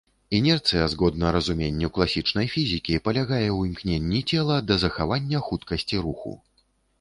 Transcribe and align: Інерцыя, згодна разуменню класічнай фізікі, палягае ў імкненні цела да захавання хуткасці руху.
Інерцыя, 0.35 0.85
згодна 0.93 1.33
разуменню 1.35 1.89
класічнай 1.97 2.47
фізікі, 2.55 2.97
палягае 3.09 3.43
ў 3.43 3.59
імкненні 3.73 4.21
цела 4.33 4.57
да 4.71 4.79
захавання 4.87 5.39
хуткасці 5.51 6.03
руху. 6.09 6.35